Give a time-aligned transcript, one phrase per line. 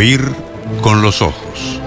[0.00, 0.22] Oír
[0.80, 1.78] con los ojos.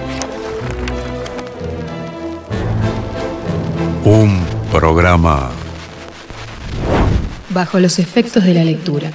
[4.04, 4.40] Un
[4.70, 5.50] programa
[7.50, 9.10] bajo los efectos de la lectura.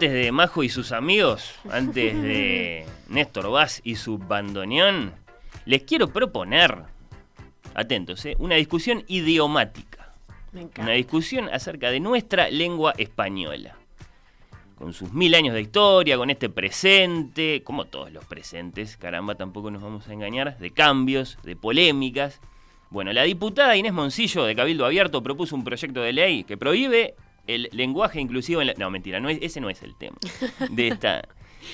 [0.00, 5.12] Antes de Majo y sus amigos, antes de Néstor Vaz y su bandoneón,
[5.66, 6.84] les quiero proponer,
[7.74, 8.34] atentos, ¿eh?
[8.38, 10.14] una discusión idiomática.
[10.78, 13.76] Una discusión acerca de nuestra lengua española.
[14.76, 19.70] Con sus mil años de historia, con este presente, como todos los presentes, caramba, tampoco
[19.70, 22.40] nos vamos a engañar, de cambios, de polémicas.
[22.88, 27.16] Bueno, la diputada Inés Moncillo de Cabildo Abierto propuso un proyecto de ley que prohíbe
[27.54, 28.74] el lenguaje inclusivo en la...
[28.74, 30.16] No, mentira, no ese no es el tema
[30.70, 31.22] de esta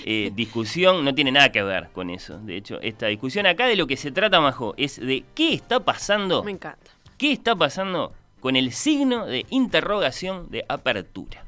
[0.05, 2.39] eh, discusión, no tiene nada que ver con eso.
[2.39, 5.81] De hecho, esta discusión acá de lo que se trata, Majo, es de qué está
[5.81, 6.43] pasando.
[6.43, 6.91] Me encanta.
[7.19, 11.45] ¿Qué está pasando con el signo de interrogación de apertura?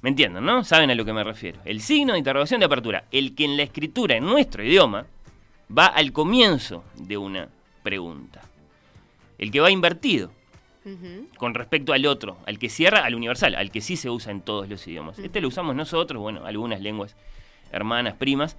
[0.00, 0.64] ¿Me entienden, no?
[0.64, 1.60] Saben a lo que me refiero.
[1.64, 5.06] El signo de interrogación de apertura, el que en la escritura en nuestro idioma
[5.76, 7.48] va al comienzo de una
[7.82, 8.42] pregunta.
[9.38, 10.30] El que va invertido
[11.38, 14.42] con respecto al otro, al que cierra, al universal, al que sí se usa en
[14.42, 15.18] todos los idiomas.
[15.18, 17.16] Este lo usamos nosotros, bueno, algunas lenguas
[17.72, 18.56] hermanas, primas.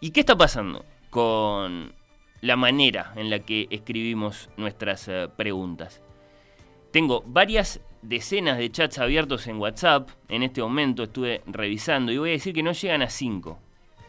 [0.00, 1.92] ¿Y qué está pasando con
[2.40, 6.00] la manera en la que escribimos nuestras eh, preguntas?
[6.92, 10.10] Tengo varias decenas de chats abiertos en WhatsApp.
[10.28, 13.58] En este momento estuve revisando y voy a decir que no llegan a cinco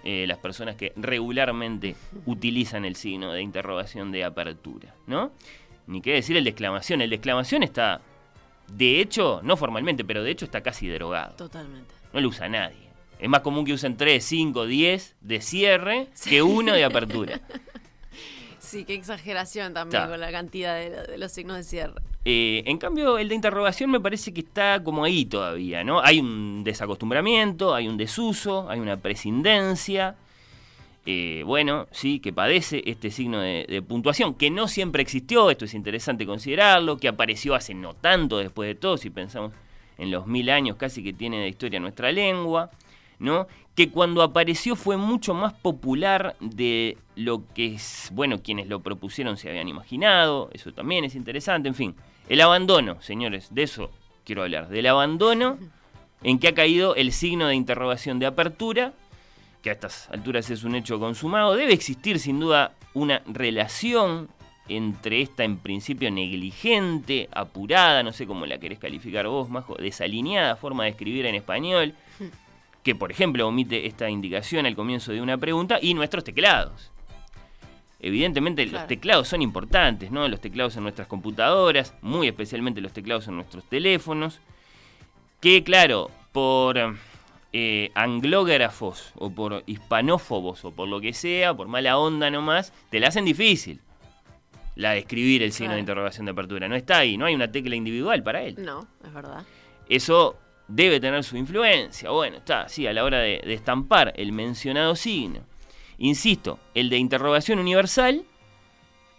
[0.03, 5.31] eh, las personas que regularmente utilizan el signo de interrogación de apertura, ¿no?
[5.89, 7.01] Ni qué decir el de exclamación.
[7.01, 7.99] El de exclamación está,
[8.71, 11.35] de hecho, no formalmente, pero de hecho está casi derogado.
[11.35, 11.93] Totalmente.
[12.13, 12.89] No lo usa nadie.
[13.19, 17.41] Es más común que usen 3, 5, 10 de cierre que uno de apertura.
[18.59, 22.01] Sí, qué exageración también con la cantidad de, los signos de cierre.
[22.23, 26.01] Eh, en cambio, el de interrogación me parece que está como ahí todavía, ¿no?
[26.01, 30.17] Hay un desacostumbramiento, hay un desuso, hay una prescindencia.
[31.11, 35.73] Eh, bueno, sí, que padece este signo de, puntuación, que no siempre existió, esto es
[35.73, 39.51] interesante considerarlo, que apareció hace no tanto después de todo, si pensamos
[39.97, 42.69] en los mil años casi que tiene de historia nuestra lengua,
[43.17, 43.47] ¿no?
[43.73, 47.77] Que cuando apareció fue mucho más popular de lo que,
[48.11, 51.95] bueno, quienes lo propusieron se habían imaginado, eso también es interesante, en fin.
[52.27, 53.89] El abandono, señores, de eso
[54.25, 55.57] quiero hablar, del abandono
[56.21, 58.93] en que ha caído el signo de interrogación de apertura
[59.61, 64.29] que a estas alturas es un hecho consumado, debe existir sin duda una relación
[64.69, 70.55] entre esta en principio negligente, apurada, no sé cómo la querés calificar vos, Majo, desalineada
[70.55, 71.95] forma de escribir en español,
[72.83, 76.91] que por ejemplo omite esta indicación al comienzo de una pregunta, y nuestros teclados.
[77.99, 80.25] Evidentemente los teclados son importantes, ¿no?
[80.29, 84.39] Los teclados en nuestras computadoras, muy especialmente los teclados en nuestros teléfonos,
[85.41, 86.95] que claro, por
[87.51, 92.99] eh, anglógrafos o por hispanófobos o por lo que sea, por mala onda nomás, te
[92.99, 93.81] la hacen difícil
[94.75, 96.67] la de escribir el signo de interrogación de apertura.
[96.67, 98.55] No está ahí, no hay una tecla individual para él.
[98.63, 99.43] No, es verdad.
[99.89, 102.11] Eso debe tener su influencia.
[102.11, 105.41] Bueno, está, sí, a la hora de estampar el mencionado signo.
[105.97, 108.23] Insisto, el de interrogación universal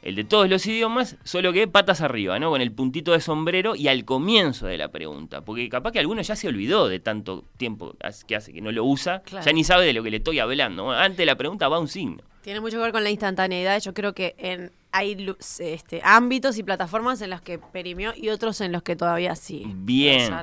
[0.03, 2.50] el de todos los idiomas, solo que patas arriba, ¿no?
[2.50, 5.43] Con el puntito de sombrero y al comienzo de la pregunta.
[5.43, 7.94] Porque capaz que alguno ya se olvidó de tanto tiempo
[8.27, 10.91] que hace que no lo usa, ya ni sabe de lo que le estoy hablando.
[10.91, 12.22] antes de la pregunta va un signo.
[12.43, 13.81] Tiene mucho que ver con la instantaneidad.
[13.81, 18.61] Yo creo que en, hay este, ámbitos y plataformas en los que perimió y otros
[18.62, 19.65] en los que todavía sí.
[19.67, 20.34] Bien.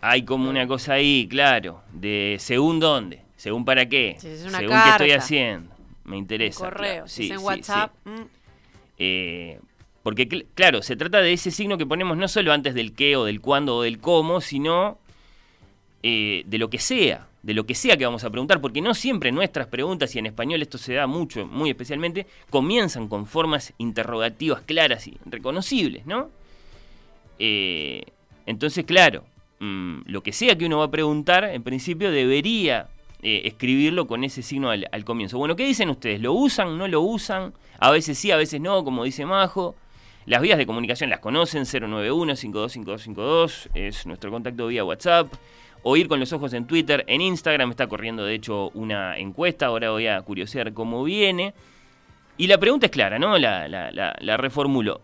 [0.00, 5.12] hay como una cosa ahí, claro, de según dónde, según para qué, según qué estoy
[5.12, 5.70] haciendo.
[6.04, 6.64] Me interesa.
[6.64, 7.92] correo, si en WhatsApp.
[8.04, 8.37] Mm.
[8.98, 9.60] Eh,
[10.02, 13.24] porque, claro, se trata de ese signo que ponemos no solo antes del qué o
[13.24, 14.98] del cuándo o del cómo, sino
[16.02, 18.94] eh, de lo que sea, de lo que sea que vamos a preguntar, porque no
[18.94, 23.74] siempre nuestras preguntas, y en español esto se da mucho, muy especialmente, comienzan con formas
[23.78, 26.30] interrogativas claras y reconocibles, ¿no?
[27.38, 28.02] Eh,
[28.46, 29.24] entonces, claro,
[29.60, 32.88] mm, lo que sea que uno va a preguntar, en principio debería
[33.22, 35.36] escribirlo con ese signo al, comienzo.
[35.38, 36.20] Bueno, ¿qué dicen ustedes?
[36.20, 36.78] ¿Lo usan?
[36.78, 37.52] ¿No lo usan?
[37.78, 39.74] A veces sí, a veces no, como dice Majo.
[40.26, 45.32] Las vías de comunicación las conocen, 091-525252 es nuestro contacto vía WhatsApp.
[45.82, 49.90] Oír con los ojos en Twitter, en Instagram está corriendo de hecho una encuesta, ahora
[49.90, 51.54] voy a curiosear cómo viene.
[52.36, 53.38] Y la pregunta es clara, ¿no?
[53.38, 55.00] La, reformulo.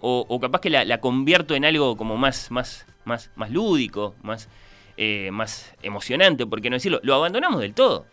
[0.00, 4.48] O, capaz que la, convierto en algo como más, más, más, más lúdico, más
[4.96, 7.00] eh, más emocionante, por qué no decirlo.
[7.02, 8.06] Lo abandonamos del todo.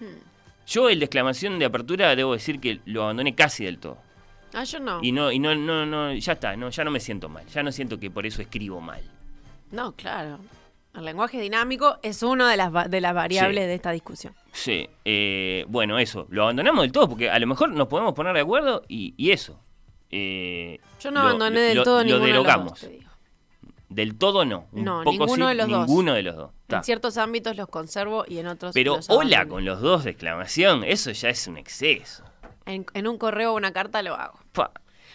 [0.00, 0.06] Hmm.
[0.66, 3.98] Yo el de exclamación de apertura debo decir que lo abandoné casi del todo.
[4.52, 5.00] Ah, yo no.
[5.02, 7.44] Y no, y no, no, no, ya está, no, ya no me siento mal.
[7.46, 9.02] Ya no siento que por eso escribo mal.
[9.70, 10.38] No, claro.
[10.94, 13.68] El lenguaje dinámico es una de las, va- de las variables Sí.
[13.68, 14.34] de esta discusión.
[14.52, 18.32] Sí, eh, bueno, eso, lo abandonamos del todo, porque a lo mejor nos podemos poner
[18.34, 19.60] de acuerdo y, y eso.
[20.10, 22.86] Eh, Yo no lo- abandoné lo- del lo- todo lo ninguno de los derogamos.
[23.96, 24.68] Del todo no.
[24.72, 25.86] Un No, poco ninguno sí, de los dos.
[25.88, 26.50] Ninguno de los dos.
[26.66, 26.76] Ta.
[26.78, 29.48] En ciertos ámbitos los conservo y en otros Pero los hola abandono.
[29.54, 32.22] con los dos de exclamación, eso ya es un exceso.
[32.66, 34.38] En, en un correo o una carta lo hago.
[34.52, 34.70] Pa,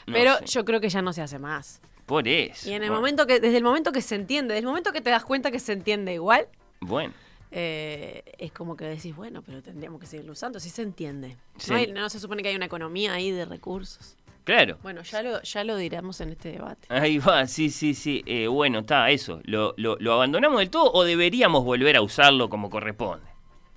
[0.07, 1.79] no Pero sé, yo creo que ya no se hace más.
[2.07, 2.67] Por eso.
[2.69, 4.91] Y en el bueno, momento que, desde el momento que se entiende, desde el momento
[4.91, 6.47] que te das cuenta que se entiende igual,
[6.79, 7.13] Bueno,
[7.51, 11.37] eh, es como que decís, bueno, pero tendríamos que seguirlo usando, si se entiende.
[11.57, 11.69] Sí.
[11.71, 14.15] No, hay- no se supone que hay una economía ahí de recursos.
[14.43, 14.77] Claro.
[14.83, 16.87] Bueno, ya lo, ya lo diremos en este debate.
[16.89, 18.23] Ahí va, sí, sí, sí.
[18.25, 19.41] Eh, bueno, está, eso.
[19.43, 23.25] ¿Lo, lo, lo abandonamos del todo o deberíamos volver a usarlo como corresponde?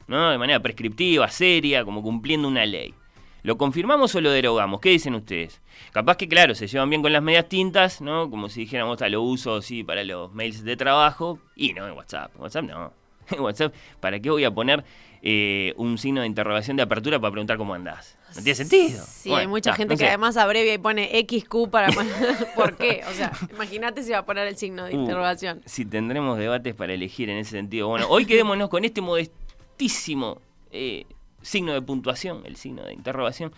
[0.06, 0.30] ¿No?
[0.30, 2.94] De manera prescriptiva, seria, como cumpliendo una ley.
[3.42, 4.80] ¿Lo confirmamos o lo derogamos?
[4.80, 5.60] ¿Qué dicen ustedes?
[5.92, 8.30] Capaz que, claro, se llevan bien con las medias tintas, ¿no?
[8.30, 11.38] Como si dijéramos, "Ta, lo uso, sí, para los mails de trabajo.
[11.54, 12.32] Y no en WhatsApp.
[12.40, 12.92] WhatsApp no.
[13.38, 14.84] WhatsApp, ¿para qué voy a poner
[15.22, 18.16] eh, un signo de interrogación de apertura para preguntar cómo andás?
[18.36, 19.04] No tiene sentido.
[19.06, 21.88] Sí, Bueno, hay mucha gente no que además abrevia y pone XQ para...
[22.56, 23.02] ¿Por qué?
[23.08, 25.62] O sea, imagínate si va a poner el signo de Uh, interrogación.
[25.66, 27.88] Si tendremos debates para elegir en ese sentido.
[27.88, 30.40] Bueno, hoy quedémonos con este modestísimo
[30.72, 31.04] eh,
[31.42, 33.52] signo de puntuación, el signo de interrogación,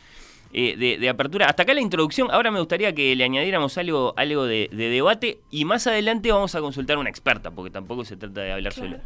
[0.52, 1.46] eh, de, de apertura.
[1.46, 2.28] Hasta acá la introducción.
[2.30, 6.54] Ahora me gustaría que le añadiéramos algo, algo de, de debate y más adelante vamos
[6.54, 8.90] a consultar a una experta, porque tampoco se trata de hablar Claro.
[8.90, 9.02] solo.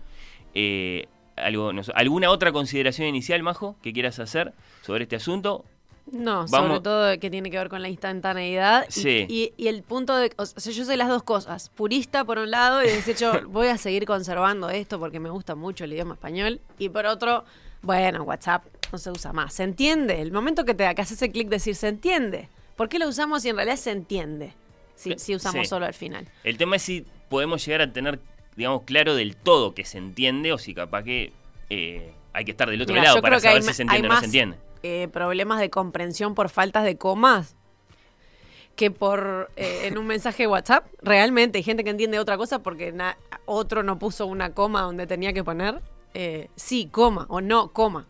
[0.55, 1.07] Eh,
[1.37, 4.53] algo, no ¿Alguna otra consideración inicial, Majo, que quieras hacer
[4.91, 5.65] sobre este asunto?
[6.11, 8.85] No, sobre todo que tiene que ver con la instantaneidad.
[8.89, 9.27] y- Sí.
[9.29, 10.33] Y, y el punto de.
[10.37, 11.69] O sea, yo soy las dos cosas.
[11.69, 15.55] Purista por un lado y decir, yo voy a seguir conservando esto porque me gusta
[15.55, 16.61] mucho el idioma español.
[16.79, 17.45] Y por otro,
[17.83, 19.55] bueno, WhatsApp no se usa más.
[19.55, 20.21] ¿Se entiende?
[20.21, 22.49] El momento que te que haces ese clic, decir, se entiende.
[22.75, 24.55] ¿Por qué lo usamos si en realidad se entiende?
[24.97, 25.69] Si, si usamos Sí.
[25.69, 26.27] solo al final.
[26.43, 28.19] El tema es si podemos llegar a tener,
[28.57, 31.33] digamos, claro del todo que se entiende o si capaz que
[31.69, 34.19] eh, hay que estar del otro Mira, lado para saber si se entiende o no
[34.19, 34.57] se entiende.
[34.83, 37.57] Eh, problemas de comprensión por faltas de comas
[38.77, 40.87] que por eh, en un mensaje de WhatsApp.
[41.03, 42.95] Realmente hay gente que entiende otra cosa porque
[43.45, 45.81] otro no puso una coma donde tenía que poner
[46.15, 48.07] eh, sí, coma o no, coma.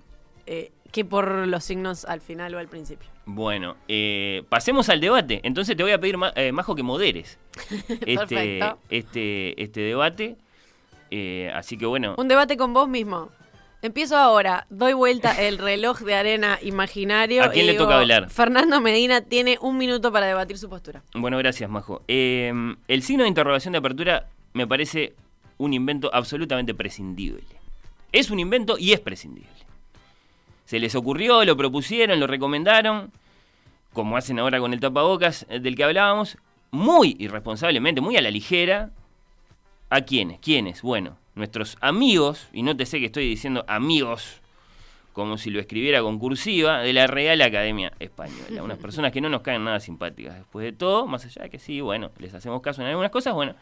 [0.46, 3.08] eh, que por los signos al final o al principio.
[3.25, 3.76] Bueno,
[4.49, 5.40] pasemos al debate.
[5.44, 7.38] Entonces te voy a pedir, Ma- Majo, que moderes
[7.88, 8.78] este, Perfecto.
[8.90, 10.37] este, este debate.
[11.55, 13.31] Así que bueno, Un debate con vos mismo.
[13.82, 17.43] Empiezo ahora, doy vuelta el reloj de arena imaginario.
[17.43, 18.29] ¿A quién y le toca hablar?
[18.29, 21.03] Fernando Medina tiene un minuto para debatir su postura.
[21.15, 22.03] bueno, gracias, Majo.
[22.06, 22.53] Eh,
[22.88, 25.15] el signo de interrogación de apertura me parece
[25.56, 27.44] un invento absolutamente prescindible.
[28.12, 29.49] Es un invento y es prescindible.
[30.67, 33.11] Se les ocurrió, lo propusieron, lo recomendaron,
[33.93, 36.37] como hacen ahora con el tapabocas eh, del que hablábamos,
[36.71, 38.91] muy irresponsablemente, muy a la ligera.
[39.88, 40.38] ¿A quiénes?
[40.38, 40.82] ¿Quiénes?
[40.82, 44.40] Bueno, nuestros amigos, y no te sé que estoy diciendo amigos,
[45.12, 48.62] como si lo escribiera con cursiva, de la Real Academia Española.
[48.62, 51.58] Unas personas que no nos caen nada simpáticas después de todo, más allá de que
[51.58, 53.54] sí, bueno, les hacemos caso en algunas cosas, bueno.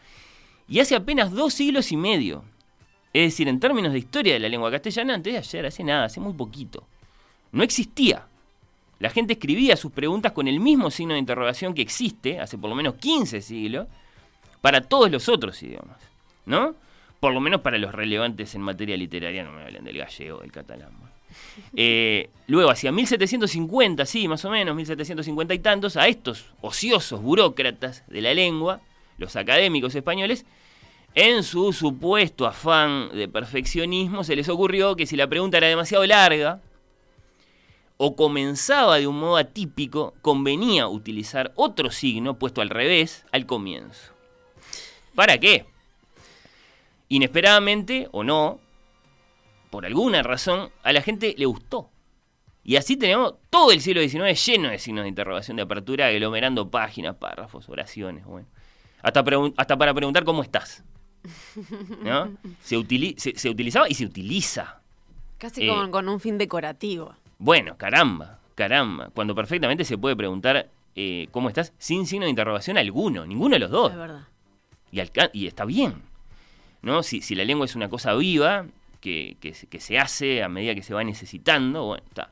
[0.67, 2.43] Y hace apenas dos siglos y medio,
[3.11, 6.05] es decir, en términos de historia de la lengua castellana, antes de ayer, hace nada,
[6.05, 6.85] hace muy poquito,
[7.51, 8.27] no existía.
[8.99, 12.69] La gente escribía sus preguntas con el mismo signo de interrogación que existe hace por
[12.69, 13.87] lo menos 15 siglos
[14.61, 15.97] para todos los otros idiomas,
[16.45, 16.75] ¿no?
[17.19, 20.51] Por lo menos para los relevantes en materia literaria, no me hablen del gallego, del
[20.51, 20.91] catalán.
[21.75, 28.03] Eh, luego, hacia 1750, sí, más o menos, 1750 y tantos, a estos ociosos burócratas
[28.07, 28.81] de la lengua,
[29.19, 30.45] los académicos españoles,
[31.13, 36.05] en su supuesto afán de perfeccionismo, se les ocurrió que si la pregunta era demasiado
[36.05, 36.61] larga,
[37.97, 44.13] o comenzaba de un modo atípico, convenía utilizar otro signo puesto al revés al comienzo.
[45.15, 45.65] ¿Para qué?
[47.09, 48.59] Inesperadamente o no,
[49.69, 51.89] por alguna razón, a la gente le gustó.
[52.63, 56.69] Y así tenemos todo el siglo XIX lleno de signos de interrogación de apertura, aglomerando
[56.69, 58.47] páginas, párrafos, oraciones, bueno.
[59.01, 59.23] Hasta,
[59.57, 60.83] hasta para preguntar cómo estás.
[62.03, 62.31] ¿No?
[62.61, 64.81] Se, utili- se- se utilizaba y se utiliza.
[65.37, 65.69] Casi Eh.
[65.69, 67.15] con, con un fin decorativo.
[67.39, 69.09] Bueno, caramba, caramba.
[69.15, 73.59] Cuando perfectamente se puede preguntar eh, cómo estás sin signo de interrogación alguno, ninguno de
[73.59, 73.91] los dos.
[73.91, 74.27] Es verdad.
[75.33, 76.01] Y está bien.
[76.81, 77.03] ¿No?
[77.03, 78.65] Si, si la lengua es una cosa viva,
[79.01, 82.29] que, que se- que se hace a medida que se va necesitando, bueno, está.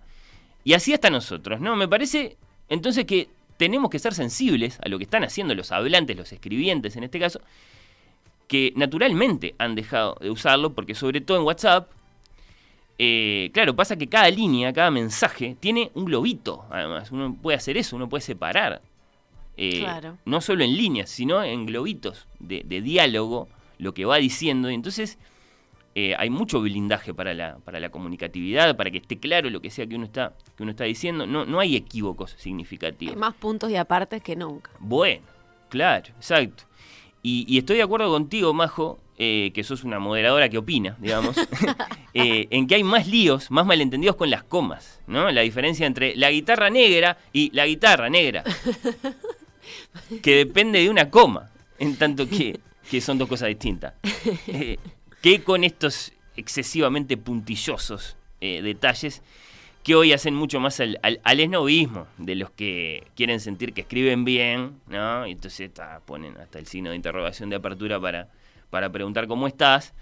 [0.63, 1.75] Y así hasta nosotros, ¿no?
[1.75, 2.36] Me parece
[2.70, 6.96] entonces que tenemos que ser sensibles a lo que están haciendo los hablantes, los escribientes
[6.98, 7.39] en este caso,
[8.48, 11.89] que naturalmente han dejado de usarlo, porque sobre todo en WhatsApp,
[13.00, 17.12] eh, claro, pasa que cada línea, cada mensaje tiene un globito, además.
[17.12, 18.82] Uno puede hacer eso, uno puede separar.
[19.56, 20.18] eh, Claro.
[20.25, 24.69] No solo en líneas, sino en globitos de, de diálogo, lo que va diciendo.
[24.69, 25.17] Y entonces
[25.96, 29.69] eh, hay mucho blindaje para la, para la comunicatividad, para que esté claro lo que
[29.69, 31.25] sea que uno está, que uno está diciendo.
[31.25, 33.15] No, no hay equívocos significativos.
[33.15, 34.72] Hay más puntos y apartes que nunca.
[34.79, 35.25] Bueno,
[35.69, 36.63] claro, exacto.
[37.24, 41.36] Y, y estoy de acuerdo contigo, Majo, eh, que sos una moderadora que opina, digamos,
[42.13, 45.31] eh, en que hay más líos, más malentendidos con las comas, ¿no?
[45.31, 48.43] La diferencia entre la guitarra negra y la guitarra negra,
[50.22, 53.94] que depende de una coma, en tanto que, que son dos cosas distintas.
[54.48, 54.77] Eh,
[55.22, 59.22] que con estos excesivamente puntillosos eh, detalles
[59.84, 63.82] que hoy hacen mucho más al, al, al esnovismo de los que quieren sentir que
[63.82, 65.25] escriben bien, ¿no?
[65.25, 68.27] Y entonces ta, ponen hasta el signo de interrogación de apertura para,
[68.70, 69.94] para preguntar cómo estás.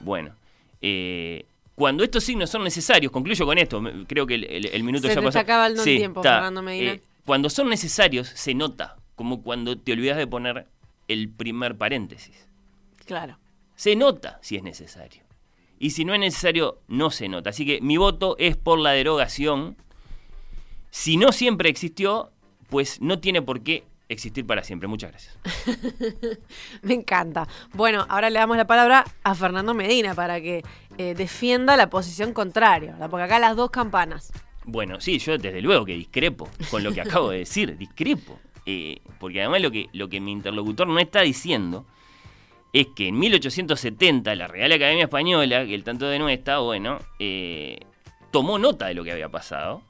[0.00, 0.34] Bueno,
[0.80, 1.44] eh,
[1.74, 5.14] cuando estos signos son necesarios, concluyo con esto, creo que el, el- el minuto Se
[5.14, 5.28] ya pasó.
[5.28, 6.92] está acabando el Sí, tiempo, ta, Fernando Medina.
[6.92, 10.66] eh, cuando son necesarios, se nota, como cuando te olvidas de poner
[11.12, 12.48] el primer paréntesis.
[13.04, 13.38] Claro.
[13.74, 15.22] Se nota si es necesario.
[15.78, 17.50] Y si no es necesario, no se nota.
[17.50, 19.76] Así que mi voto es por la derogación.
[20.90, 22.30] Si no siempre existió,
[22.68, 24.88] pues no tiene por qué existir para siempre.
[24.88, 25.36] Muchas gracias.
[26.82, 27.48] Me encanta.
[27.72, 30.62] Bueno, ahora le damos la palabra a Fernando Medina para que
[30.98, 33.10] eh, defienda la posición contraria, ¿verdad?
[33.10, 34.32] porque acá las dos campanas.
[34.64, 38.38] Bueno, sí, yo desde luego que discrepo con lo que acabo de decir, discrepo.
[38.66, 41.84] Eh, porque además lo que, lo que mi interlocutor no está diciendo
[42.72, 47.80] es que en 1870 la Real Academia Española, que el tanto denuestra, bueno, eh,
[48.30, 49.82] tomó nota de lo que había pasado.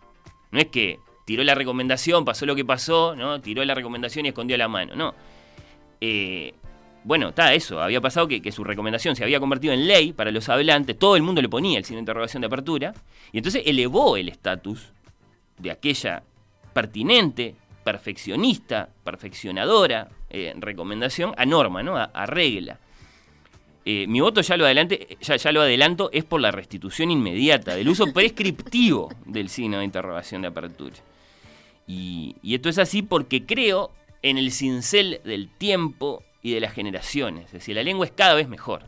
[0.50, 3.40] No es que tiró la recomendación, pasó lo que pasó, ¿no?
[3.40, 5.14] Tiró la recomendación y escondió la mano, no.
[6.00, 6.54] Eh,
[7.04, 10.30] bueno, está eso, había pasado que, que su recomendación se había convertido en ley para
[10.30, 12.94] los hablantes, todo el mundo le ponía el signo de interrogación de apertura,
[13.32, 14.92] y entonces elevó el estatus
[15.58, 16.22] de aquella
[16.72, 21.96] pertinente, perfeccionista, perfeccionadora eh, recomendación a norma, ¿no?
[21.96, 22.78] A, regla.
[23.84, 27.74] Eh, mi voto ya lo, adelante, ya, ya lo adelanto, es por la restitución inmediata
[27.74, 30.96] del uso prescriptivo del signo de interrogación de apertura.
[31.86, 33.90] Y, y esto es así porque creo
[34.22, 37.46] en el cincel del tiempo y de las generaciones.
[37.46, 38.82] Es decir, la lengua es cada vez mejor.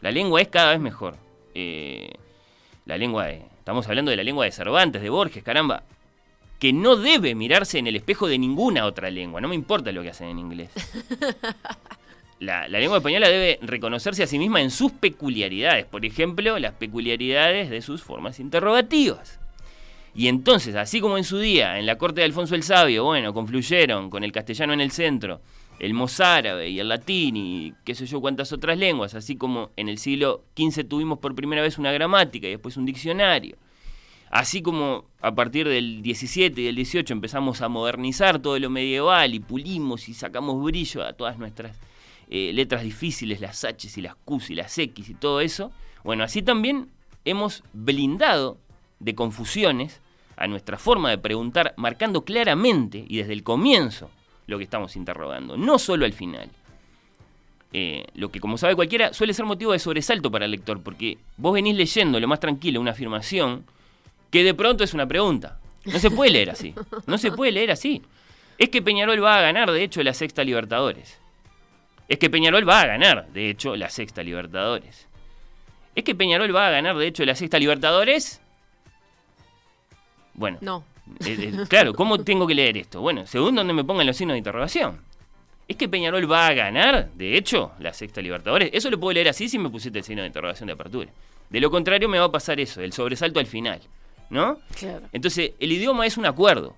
[0.00, 1.16] La lengua es cada vez mejor.
[1.54, 2.10] Eh,
[2.86, 5.82] la lengua de, estamos hablando de la lengua de Cervantes, de Borges, caramba,
[6.60, 9.40] que no debe mirarse en el espejo de ninguna otra lengua.
[9.40, 10.70] No me importa lo que hacen en inglés.
[12.38, 15.84] La, la lengua española debe reconocerse a sí misma en sus peculiaridades.
[15.84, 19.38] Por ejemplo, las peculiaridades de sus formas interrogativas.
[20.14, 23.34] Y entonces, así como en su día, en la corte de Alfonso el Sabio, bueno,
[23.34, 25.42] confluyeron con el castellano en el centro,
[25.78, 29.90] el mozárabe y el latín y qué sé yo cuántas otras lenguas, así como en
[29.90, 33.56] el siglo XV tuvimos por primera vez una gramática y después un diccionario.
[34.30, 39.34] Así como a partir del 17 y del 18 empezamos a modernizar todo lo medieval
[39.34, 41.76] y pulimos y sacamos brillo a todas nuestras
[42.30, 45.72] eh, letras difíciles, las H y las Q y las X y todo eso,
[46.04, 46.88] bueno, así también
[47.24, 48.56] hemos blindado
[49.00, 50.00] de confusiones
[50.36, 54.10] a nuestra forma de preguntar, marcando claramente y desde el comienzo
[54.46, 56.48] lo que estamos interrogando, no solo al final.
[57.72, 61.18] Eh, lo que, como sabe cualquiera, suele ser motivo de sobresalto para el lector, porque
[61.36, 63.64] vos venís leyendo lo más tranquilo una afirmación
[64.30, 65.58] que de pronto es una pregunta.
[65.84, 66.74] No se puede leer así.
[67.06, 68.02] No se puede leer así.
[68.58, 71.18] Es que Peñarol va a ganar, de hecho, la sexta Libertadores.
[72.08, 75.06] Es que Peñarol va a ganar, de hecho, la sexta Libertadores.
[75.94, 78.40] Es que Peñarol va a ganar, de hecho, la sexta Libertadores.
[80.34, 80.84] Bueno, No.
[81.24, 83.00] eh, eh, claro, ¿cómo tengo que leer esto?
[83.00, 85.00] Bueno, según donde me pongan los signos de interrogación.
[85.68, 88.70] ¿Es que Peñarol va a ganar, de hecho, la sexta Libertadores?
[88.72, 91.10] Eso lo puedo leer así si me pusiste el signo de interrogación de apertura.
[91.48, 93.80] De lo contrario me va a pasar eso, el sobresalto al final.
[94.30, 94.58] ¿No?
[94.78, 95.06] Claro.
[95.12, 96.76] Entonces, el idioma es un acuerdo.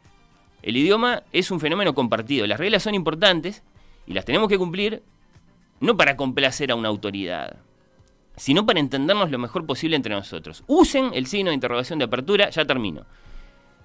[0.62, 2.46] El idioma es un fenómeno compartido.
[2.46, 3.62] Las reglas son importantes
[4.06, 5.02] y las tenemos que cumplir
[5.80, 7.56] no para complacer a una autoridad,
[8.36, 10.62] sino para entendernos lo mejor posible entre nosotros.
[10.68, 13.04] Usen el signo de interrogación de apertura, ya termino.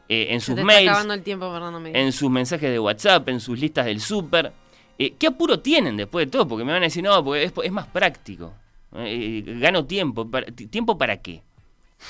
[0.08, 1.52] Eh, en Se sus te mails, el tiempo,
[1.94, 4.54] en sus mensajes de WhatsApp, en sus listas del súper.
[5.00, 6.48] Eh, ¿Qué apuro tienen después de todo?
[6.48, 8.54] Porque me van a decir, no, porque es, es más práctico.
[8.96, 10.30] Eh, gano tiempo.
[10.70, 11.42] ¿Tiempo para qué?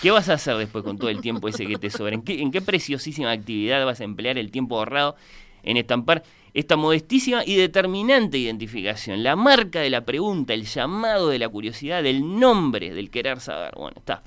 [0.01, 2.13] ¿Qué vas a hacer después con todo el tiempo ese que te sobra?
[2.13, 5.15] ¿En qué, preciosísima actividad vas a emplear el tiempo ahorrado
[5.63, 9.23] en estampar esta modestísima y determinante identificación?
[9.23, 13.73] La marca de la pregunta, el llamado de la curiosidad, el nombre del querer saber.
[13.75, 14.23] Bueno, está.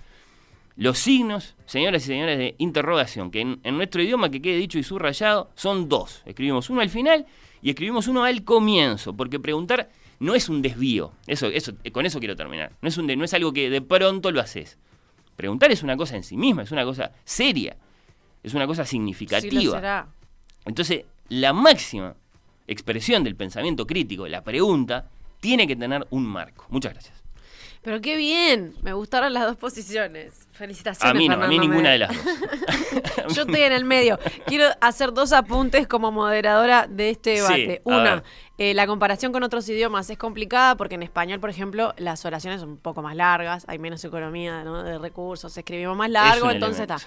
[0.76, 4.78] Los signos, señoras y señores, de interrogación, que en, en nuestro idioma, que quede dicho
[4.78, 6.22] y subrayado, son dos.
[6.24, 7.26] Escribimos uno al final
[7.62, 9.90] y escribimos uno al comienzo, porque preguntar
[10.20, 11.12] no es un desvío.
[11.26, 12.72] Eso, eso, con eso quiero terminar.
[12.82, 14.78] No es, un no es algo que de pronto lo haces.
[15.40, 17.74] Preguntar es una cosa en sí misma, es una cosa seria,
[18.42, 19.76] es una cosa Sí lo significativa.
[19.76, 20.06] será.
[20.66, 22.14] Entonces, la máxima
[22.66, 25.08] expresión del pensamiento crítico, la pregunta,
[25.40, 26.66] tiene que tener un marco.
[26.68, 27.16] Muchas gracias.
[27.82, 30.46] Pero qué bien, me gustaron las dos posiciones.
[30.52, 31.10] Felicitaciones.
[31.14, 32.34] A mí no, a mí ninguna de las dos.
[33.34, 34.18] Yo estoy en el medio.
[34.46, 37.82] Quiero hacer dos apuntes como moderadora de este Sí, debate.
[37.86, 38.22] a Una.
[38.62, 42.60] Eh, la comparación con otros idiomas es complicada porque en español, por ejemplo, las oraciones
[42.60, 44.82] son un poco más largas, hay menos economía ¿no?
[44.82, 46.98] de recursos, escribimos más largo, entonces está.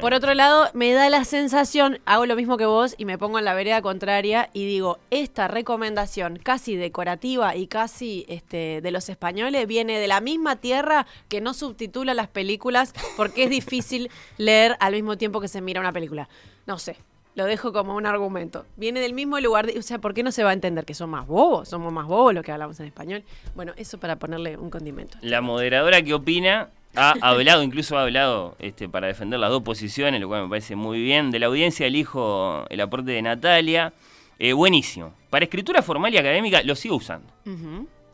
[0.00, 3.38] Por otro lado, me da la sensación, hago lo mismo que vos y me pongo
[3.38, 9.08] en la vereda contraria y digo, esta recomendación casi decorativa y casi este, de los
[9.08, 14.76] españoles viene de la misma tierra que no subtitula las películas porque es difícil leer
[14.80, 16.28] al mismo tiempo que se mira una película.
[16.66, 16.96] No sé.
[17.38, 18.66] Lo dejo como un argumento.
[18.76, 19.66] Viene del mismo lugar.
[19.68, 21.68] de- o sea, ¿por qué no se va a entender que son más bobos?
[21.68, 23.22] Somos más bobos los que hablamos en español.
[23.54, 25.18] Bueno, eso para ponerle un condimento.
[25.22, 30.20] La moderadora que opina ha hablado, incluso ha hablado este, para defender las dos posiciones,
[30.20, 31.30] lo cual me parece muy bien.
[31.30, 33.92] De la audiencia elijo el aporte de Natalia.
[34.40, 35.14] Eh, buenísimo.
[35.30, 37.32] Para escritura formal y académica lo sigo usando.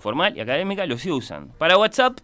[0.01, 1.55] Formal y académica lo sigo usando.
[1.57, 2.19] Para WhatsApp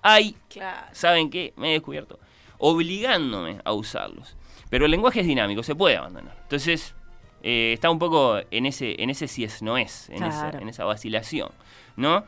[0.00, 0.86] hay, Claro.
[0.92, 1.52] ¿saben qué?
[1.56, 2.20] Me he descubierto.
[2.58, 4.36] Obligándome a usarlos.
[4.70, 6.36] Pero el lenguaje es dinámico, se puede abandonar.
[6.42, 6.94] Entonces,
[7.42, 10.58] eh, está un poco en ese, en ese si es no es, en, esa, Claro.
[10.60, 11.50] en esa vacilación.
[11.96, 12.24] ¿No?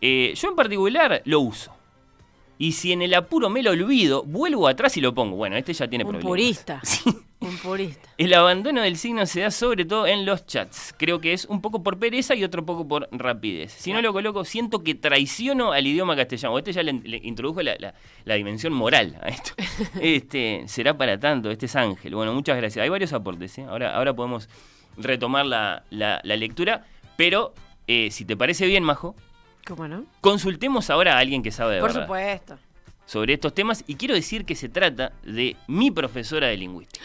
[0.00, 1.72] Eh, yo en particular lo uso.
[2.58, 5.36] Y si en el apuro me lo olvido, vuelvo atrás y lo pongo.
[5.36, 6.28] Bueno, este ya tiene Un problemas.
[6.30, 6.80] purista.
[6.84, 7.10] Sí.
[7.42, 8.08] Un purista.
[8.18, 10.94] El abandono del signo se da sobre todo en los chats.
[10.96, 13.72] Creo que es un poco por pereza y otro poco por rapidez.
[13.72, 16.56] Si no lo coloco, siento que traiciono al idioma castellano.
[16.58, 17.94] Este ya le, le introdujo la, la-
[18.24, 19.52] la dimensión moral a esto.
[20.00, 22.14] Este, será para tanto, este es Ángel.
[22.14, 22.82] Bueno, muchas gracias.
[22.82, 23.64] Hay varios aportes, ¿eh?
[23.68, 24.48] ahora, ahora podemos
[24.96, 25.82] retomar la,
[26.24, 26.84] lectura,
[27.16, 27.54] pero
[27.86, 29.14] eh, si te parece bien, Majo,
[29.66, 30.04] ¿Cómo no?
[30.20, 32.58] consultemos ahora a alguien que sabe de Por verdad supuesto.
[33.12, 37.04] Sobre estos temas y quiero decir que se trata de mi profesora de lingüística.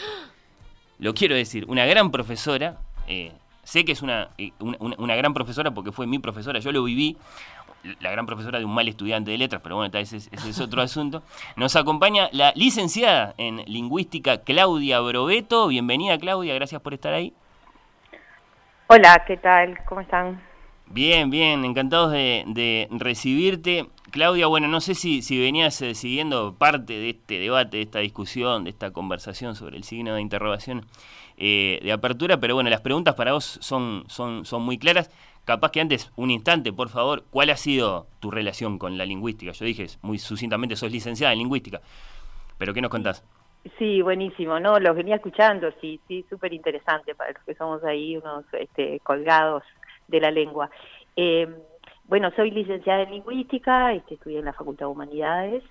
[1.00, 2.78] Lo quiero decir, una gran profesora,
[3.10, 6.82] eh, sé que es una, eh, una, gran profesora porque fue mi profesora, yo lo
[6.86, 7.17] viví,
[8.00, 10.50] la gran profesora de un mal estudiante de letras, pero bueno, tal vez ese, ese
[10.50, 11.24] es otro asunto.
[11.58, 15.67] Nos acompaña la licenciada en lingüística Claudia Brobeto.
[15.67, 17.34] Bienvenida Claudia, gracias por estar ahí.
[18.88, 19.78] Hola, ¿qué tal?
[19.84, 20.47] ¿Cómo están?
[20.89, 23.88] Bien, bien, encantados de, de recibirte.
[24.10, 28.63] Claudia, bueno, no sé si, venías eh, siguiendo parte de este debate, de esta discusión,
[28.63, 30.86] de esta conversación sobre el signo de interrogación
[31.38, 35.12] eh, de apertura, pero bueno, las preguntas para vos son, son, son muy claras.
[35.43, 39.52] Capaz que antes, un instante, por favor, ¿cuál ha sido tu relación con la lingüística?
[39.52, 41.82] Yo dije muy sucintamente, sos licenciada en lingüística,
[42.58, 43.26] pero ¿qué nos contás?
[43.78, 44.80] Sí, buenísimo, ¿no?
[44.80, 49.63] Los venía escuchando, sí, sí, súper interesante para los que somos ahí unos este, colgados
[50.08, 50.70] de la lengua.
[51.15, 51.48] Eh,
[52.06, 55.63] bueno, soy licenciada en lingüística, este, estudié en la Facultad de Humanidades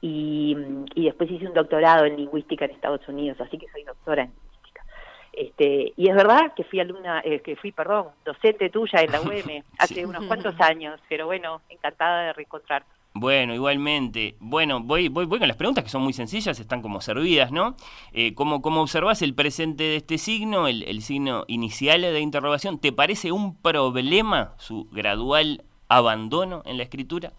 [0.00, 0.56] y,
[0.94, 4.30] y después hice un doctorado en lingüística en Estados Unidos, así que soy doctora en
[4.30, 4.84] lingüística.
[5.32, 9.20] Este, y es verdad que fui alumna, eh, que fui, perdón, docente tuya en la
[9.22, 12.93] UM hace unos cuantos años, pero bueno, encantada de reencontrarte.
[13.16, 14.34] Bueno, igualmente.
[14.40, 17.76] Bueno, voy, voy, voy con las preguntas que son muy sencillas, están como servidas, ¿no?
[18.12, 22.80] Eh, ¿cómo, cómo observas el presente de este signo, el, el signo inicial de interrogación?
[22.80, 27.32] ¿Te parece un problema su gradual abandono en la escritura?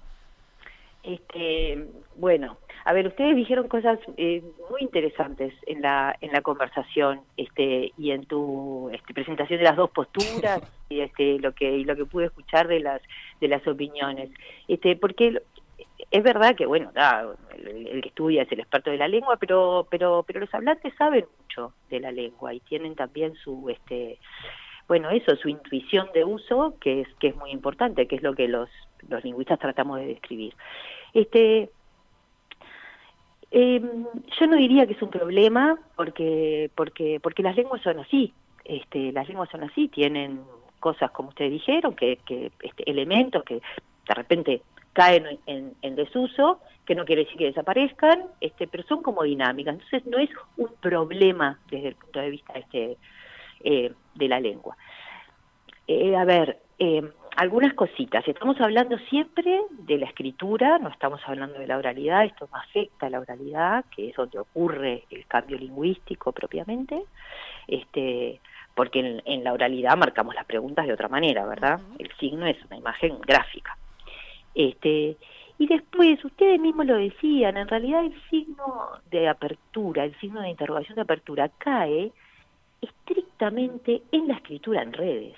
[1.03, 1.85] Este,
[2.15, 7.91] bueno, a ver, ustedes dijeron cosas eh, muy interesantes en la en la conversación, este,
[7.97, 11.95] y en tu este, presentación de las dos posturas y este lo que y lo
[11.95, 13.01] que pude escuchar de las
[13.41, 14.29] de las opiniones,
[14.67, 15.41] este, porque
[16.11, 17.25] es verdad que bueno, da,
[17.57, 21.25] el, que estudia es el experto de la lengua, pero pero pero los hablantes saben
[21.39, 24.19] mucho de la lengua y tienen también su este
[24.87, 28.35] bueno, eso, su intuición de uso, que es que es muy importante, que es lo
[28.35, 28.69] que los
[29.07, 30.53] los lingüistas tratamos de describir.
[31.13, 31.69] Este,
[33.51, 33.81] eh,
[34.39, 38.33] yo no diría que es un problema porque porque porque las lenguas son así.
[38.63, 40.41] Este, las lenguas son así, tienen
[40.79, 43.61] cosas como ustedes dijeron, que, que este, elementos que
[44.07, 44.61] de repente
[44.93, 49.73] caen en, en desuso, que no quiere decir que desaparezcan, este, pero son como dinámicas.
[49.73, 52.97] Entonces no es un problema desde el punto de vista este,
[53.63, 54.77] eh, de la lengua.
[55.87, 57.03] Eh, a ver, eh,
[57.35, 58.25] algunas cositas.
[58.27, 63.07] Estamos hablando siempre de la escritura, no estamos hablando de la oralidad, esto no afecta
[63.07, 67.03] a la oralidad, que es donde ocurre el cambio lingüístico propiamente,
[67.67, 68.39] este,
[68.73, 71.81] porque en, en la oralidad marcamos las preguntas de otra manera, ¿verdad?
[71.99, 73.77] El signo es una imagen gráfica.
[74.55, 75.17] Este,
[75.57, 80.49] y después, ustedes mismos lo decían, en realidad el signo de apertura, el signo de
[80.49, 82.11] interrogación de apertura cae
[82.81, 85.35] estrictamente en la escritura en redes.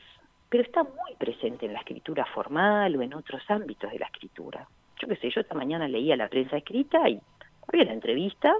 [0.49, 4.65] pero está muy presente en la escritura formal o en otros ámbitos de la escritura.
[4.97, 7.19] Yo qué sé, yo esta mañana leía la prensa escrita y
[7.67, 8.55] había la entrevista,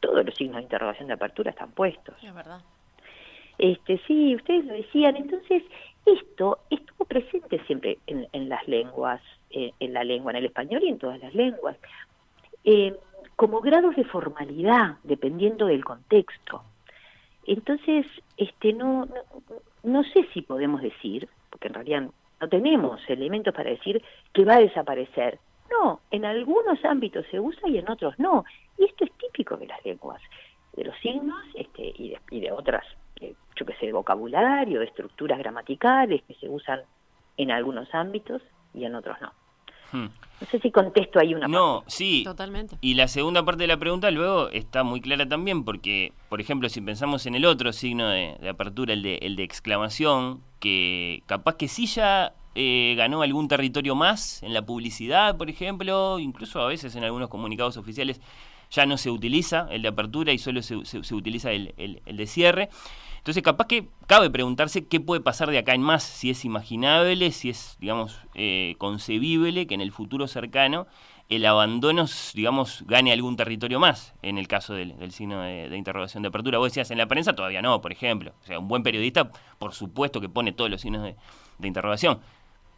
[0.00, 2.14] todos los signos de interrogación de apertura están puestos.
[2.22, 2.60] Es verdad.
[3.56, 5.16] Este, sí, ustedes lo decían.
[5.16, 5.62] Entonces,
[6.04, 9.22] esto estuvo presente siempre en, en las lenguas,
[9.54, 11.76] eh, en la lengua, en el español y en todas las lenguas,
[12.64, 12.96] eh,
[13.36, 16.62] como grados de formalidad, dependiendo del contexto.
[17.46, 19.14] Entonces, este, no, no,
[19.82, 22.02] no sé si podemos decir, porque en realidad
[22.40, 25.38] no tenemos elementos para decir que va a desaparecer.
[25.70, 28.44] No, en algunos ámbitos se usa y en otros no.
[28.78, 30.20] Y esto es típico de las lenguas,
[30.74, 32.84] de los signos este, y, de, y de otras
[33.20, 36.80] eh, yo que sé, de vocabulario, de estructuras gramaticales que se usan
[37.36, 39.32] en algunos ámbitos y en otros no.
[39.94, 40.06] Hmm.
[40.40, 41.90] No sé si contesto ahí una No, parte.
[41.96, 42.22] sí.
[42.24, 42.76] Totalmente.
[42.80, 46.68] Y la segunda parte de la pregunta luego está muy clara también, porque, por ejemplo,
[46.68, 51.22] si pensamos en el otro signo de, de apertura, el de, el de exclamación, que
[51.26, 56.60] capaz que sí ya eh, ganó algún territorio más en la publicidad, por ejemplo, incluso
[56.60, 58.20] a veces en algunos comunicados oficiales
[58.70, 62.02] ya no se utiliza el de apertura y solo se, se- se utiliza el, el-
[62.06, 62.68] el de cierre.
[63.24, 67.32] Entonces, capaz que cabe preguntarse qué puede pasar de acá en más, si es imaginable,
[67.32, 70.86] si es, digamos, eh, concebible que en el futuro cercano
[71.30, 76.28] el abandono, digamos, gane algún territorio más, en el caso del, signo de, interrogación de
[76.28, 76.58] apertura.
[76.58, 78.34] Vos decías, en la prensa todavía no, por ejemplo.
[78.42, 81.16] O sea, un buen periodista, por supuesto que pone todos los signos de,
[81.66, 82.20] interrogación.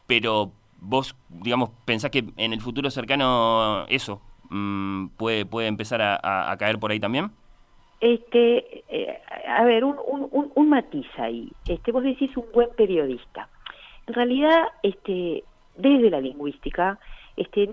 [0.07, 6.53] Pero vos, digamos, pensás que en el futuro cercano eso mm, puede, puede empezar a-
[6.53, 7.33] a caer por ahí también.
[8.01, 11.51] Este, eh, a ver, un, un, un, un matiz ahí.
[11.67, 13.49] Este, vos decís un buen periodista.
[14.07, 15.45] En realidad, este,
[15.77, 16.99] desde la lingüística,
[17.37, 17.71] este,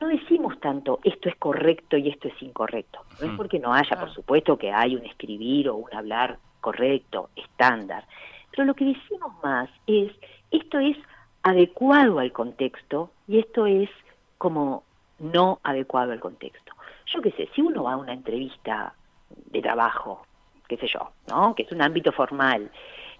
[0.00, 3.00] no decimos tanto esto es correcto y esto es incorrecto.
[3.20, 3.36] No es Mm.
[3.36, 8.04] porque no haya, por supuesto, que hay un escribir o un hablar correcto, estándar.
[8.50, 10.12] Pero lo que decimos más es
[10.50, 10.96] esto es
[11.42, 13.90] adecuado al contexto y esto es
[14.38, 14.84] como
[15.18, 16.72] no adecuado al contexto.
[17.06, 18.94] Yo qué sé, si uno va a una entrevista
[19.36, 20.26] de trabajo,
[20.68, 21.54] qué sé yo, ¿no?
[21.54, 22.70] Que es un ámbito formal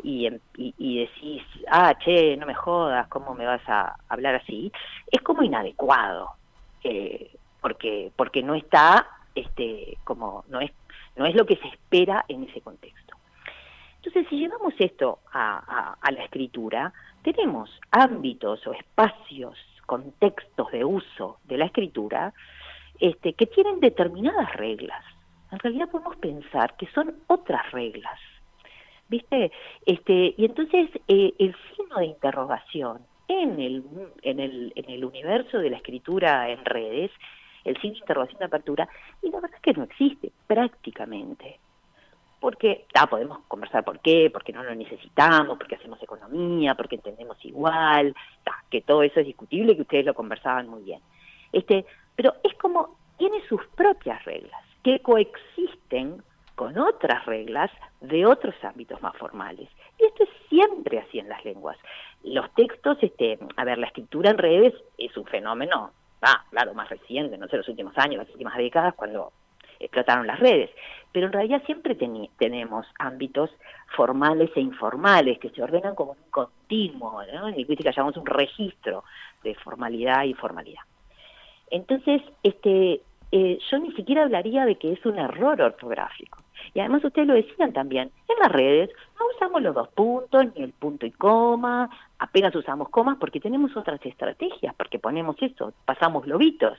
[0.02, 4.34] y, em- y, y decís, ah, che, no me jodas, ¿cómo me vas a hablar
[4.36, 4.70] así?
[5.10, 6.30] Es como inadecuado,
[6.82, 10.70] eh, porque porque no está, este, como no es
[11.16, 13.16] no es lo que se espera en ese contexto.
[13.96, 20.84] Entonces, si llevamos esto a, a- a la escritura, tenemos ámbitos o espacios, contextos de
[20.84, 22.32] uso de la escritura
[22.98, 25.02] este, que tienen determinadas reglas.
[25.54, 28.18] En realidad podemos pensar que son otras reglas.
[29.08, 29.52] ¿Viste?
[29.86, 33.84] Este, y entonces eh, el signo de interrogación en el,
[34.22, 37.12] en, el, en el universo de la escritura en redes,
[37.62, 38.88] el signo de interrogación de apertura,
[39.22, 41.60] y la verdad es que no existe prácticamente
[42.40, 47.42] porque ah, podemos conversar por qué, porque no lo necesitamos, porque hacemos economía, porque entendemos
[47.44, 51.00] igual, ta, que todo eso es discutible, que ustedes lo conversaban muy bien.
[51.52, 51.86] Este,
[52.16, 56.22] pero es como tiene sus propias reglas que coexisten
[56.54, 57.70] con otras reglas
[58.00, 59.68] de otros ámbitos más formales.
[59.98, 61.76] Y esto es siempre así en las lenguas.
[62.22, 65.90] Los textos, este, a ver, la escritura en redes es un fenómeno,
[66.22, 69.32] ah, claro, más reciente, no sé, los últimos años, las últimas décadas, cuando
[69.80, 70.70] explotaron las redes.
[71.12, 71.96] Pero en realidad siempre
[72.38, 73.50] tenemos ámbitos
[73.96, 77.48] formales e informales que se ordenan como un continuo, ¿no?
[77.48, 79.04] en lingüística llamamos un registro
[79.42, 80.82] de formalidad y formalidad.
[81.70, 83.00] Entonces, este,
[83.36, 86.38] eh, yo ni siquiera hablaría de que es un error ortográfico.
[86.72, 90.62] Y además ustedes lo decían también, en las redes no usamos los dos puntos, ni
[90.62, 96.28] el punto y coma, apenas usamos comas porque tenemos otras estrategias, porque ponemos eso, pasamos
[96.28, 96.78] lobitos.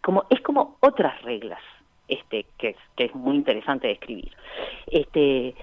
[0.00, 1.60] Como, es como otras reglas,
[2.08, 4.32] este, que que es muy interesante de escribir.
[4.86, 5.54] Este,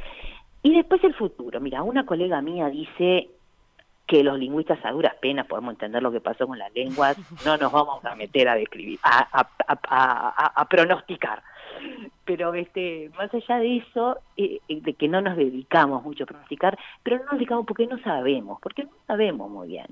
[0.62, 1.60] y después el futuro.
[1.60, 3.32] Mira, una colega mía dice
[4.08, 7.58] que los lingüistas a duras penas podemos entender lo que pasó con las lenguas, no
[7.58, 11.44] nos vamos a meter a describir, a, pronosticar.
[12.26, 16.78] Pero este, más allá de eso, eh, de que no nos dedicamos mucho a pronosticar,
[17.04, 19.88] pero no nos dedicamos porque no sabemos, porque no sabemos muy bien.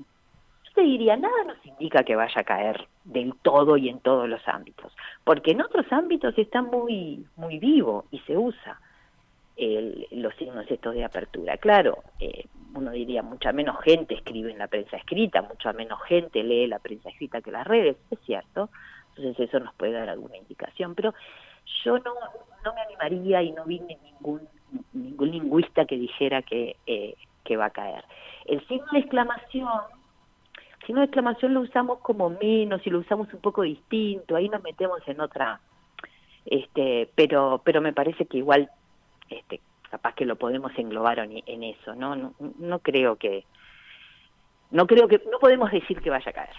[0.64, 4.28] Yo te diría, nada nos indica que vaya a caer del todo y en todos
[4.28, 8.80] los ámbitos, porque en otros ámbitos está muy, muy vivo y se usa
[9.56, 11.56] el, los signos estos de apertura.
[11.58, 12.46] Claro, eh,
[12.76, 16.78] uno diría, mucha menos gente escribe en la prensa escrita, mucha menos gente lee la
[16.78, 18.68] prensa escrita que las redes, es cierto,
[19.16, 21.14] entonces eso nos puede dar alguna indicación, pero
[21.84, 22.14] yo no,
[22.64, 24.42] no me animaría y no vi ningún,
[24.92, 28.04] ningún lingüista que dijera que, eh, que va a caer.
[28.44, 29.68] El signo de exclamación,
[30.86, 34.62] signo de exclamación lo usamos como menos y lo usamos un poco distinto, ahí nos
[34.62, 35.60] metemos en otra,
[36.44, 38.70] este, pero, pero me parece que igual
[39.30, 42.14] este, capaz que lo podemos englobar en, en eso, ¿no?
[42.16, 42.34] ¿no?
[42.58, 43.44] No creo que,
[44.70, 46.50] no creo que, no podemos decir que vaya a caer.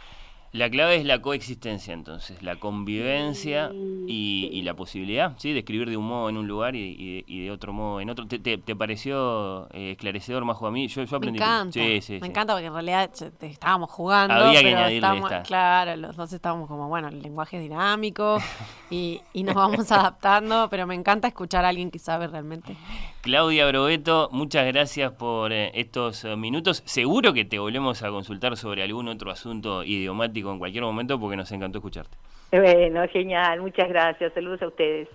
[0.53, 3.69] La clave es la coexistencia, entonces, la convivencia
[4.07, 5.51] y, y la posibilidad, ¿sí?
[5.51, 8.09] De escribir de un modo en un lugar y, y- y de otro modo en
[8.09, 8.27] otro.
[8.27, 10.87] ¿Te, te- te pareció eh, esclarecedor, Majo, a mí?
[10.87, 11.39] Yo, yo Me aprendí.
[11.39, 11.73] encanta.
[11.73, 12.25] Sí, sí, me sí.
[12.27, 14.33] encanta porque en realidad te- estábamos jugando.
[14.35, 15.43] Había que pero añadirle estábamos- esta.
[15.43, 18.37] Claro, los dos estábamos como, bueno, el lenguaje es dinámico
[18.89, 22.77] y, y nos vamos adaptando, pero me encanta escuchar a alguien que sabe realmente.
[23.27, 26.81] Claudia Brobeto, muchas gracias por eh, estos eh, minutos.
[26.85, 31.35] Seguro que te volvemos a consultar sobre algún otro asunto idiomático en cualquier momento porque
[31.35, 32.15] nos encantó escucharte.
[32.53, 35.09] Bueno, genial, muchas gracias, saludos a ustedes.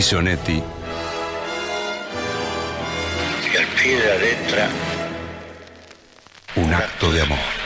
[0.00, 0.62] Como dice Onetti,
[3.52, 4.68] Y al pie de la letra,
[6.56, 7.59] un acto de amor.